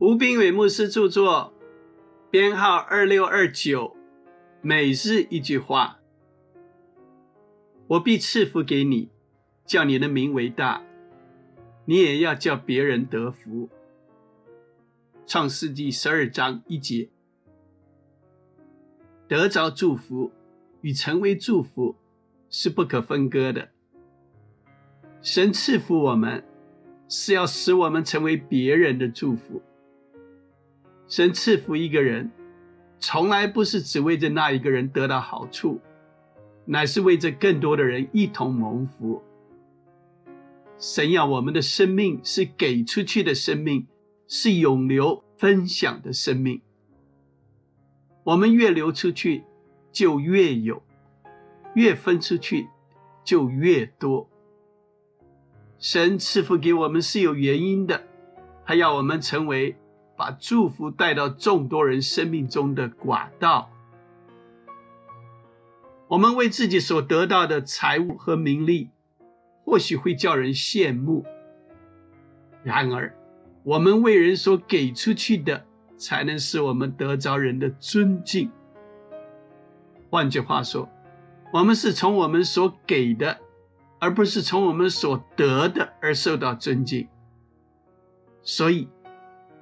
[0.00, 1.52] 吴斌伟牧师著作，
[2.30, 3.96] 编号二六二九，
[4.62, 5.98] 每日一句话，
[7.88, 9.10] 我必赐福给你，
[9.66, 10.84] 叫你的名为大，
[11.84, 13.68] 你也要叫别人得福。
[15.26, 17.08] 创世纪十二章一节，
[19.26, 20.30] 得着祝福
[20.80, 21.96] 与成为祝福
[22.48, 23.70] 是不可分割的。
[25.20, 26.44] 神赐福我们，
[27.08, 29.60] 是要使我们成为别人的祝福。
[31.08, 32.30] 神赐福一个人，
[33.00, 35.80] 从来不是只为着那一个人得到好处，
[36.66, 39.22] 乃是为着更多的人一同蒙福。
[40.78, 43.86] 神要我们的生命是给出去的生命，
[44.26, 46.60] 是永留分享的生命。
[48.22, 49.44] 我们越流出去，
[49.90, 50.82] 就越有；
[51.74, 52.68] 越分出去，
[53.24, 54.28] 就越多。
[55.78, 58.06] 神赐福给我们是有原因的，
[58.66, 59.74] 他要我们成为。
[60.18, 63.70] 把祝福带到众多人生命中的管道。
[66.08, 68.90] 我们为自己所得到的财物和名利，
[69.64, 71.22] 或许会叫人羡慕；
[72.64, 73.14] 然而，
[73.62, 75.64] 我们为人所给出去的，
[75.96, 78.50] 才能使我们得着人的尊敬。
[80.10, 80.88] 换句话说，
[81.52, 83.38] 我们是从我们所给的，
[84.00, 87.06] 而不是从我们所得的而受到尊敬。
[88.42, 88.88] 所以。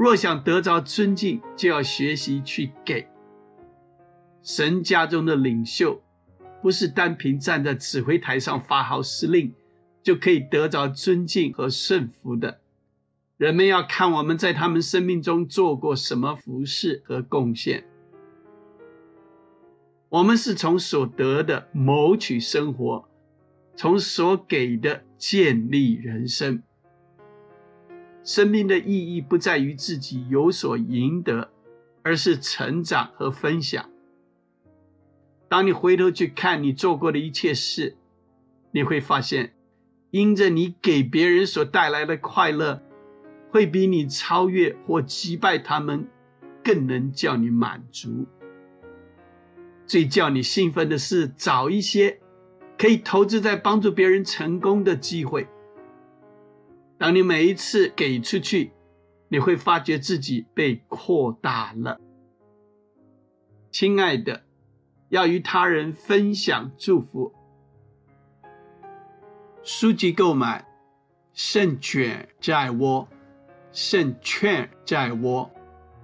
[0.00, 3.06] 若想得着尊敬，就要学习去给。
[4.42, 6.00] 神家中的领袖，
[6.62, 9.52] 不是单凭站在指挥台上发号施令，
[10.02, 12.60] 就可以得着尊敬和顺服的。
[13.36, 17.84] 人们要看我们在他们生命中做过什么服饰和贡献。
[20.08, 23.06] 我们是从所得的谋取生活，
[23.76, 26.62] 从所给的建立人生。
[28.32, 31.50] 生命的意义不在于自己有所赢得，
[32.04, 33.90] 而是成长和分享。
[35.48, 37.96] 当你回头去看你做过的一切事，
[38.70, 39.52] 你会发现，
[40.12, 42.80] 因着你给别人所带来的快乐，
[43.50, 46.06] 会比你超越或击败他们
[46.62, 48.28] 更能叫你满足。
[49.88, 52.20] 最叫你兴奋的是，找一些
[52.78, 55.48] 可以投资在帮助别人成功的机会。
[57.00, 58.72] 当你每一次给出去，
[59.30, 61.98] 你会发觉自己被扩大了。
[63.70, 64.44] 亲爱的，
[65.08, 67.32] 要与他人分享祝福。
[69.62, 70.68] 书籍购买，
[71.32, 73.08] 胜券在握，
[73.72, 75.50] 胜券在握。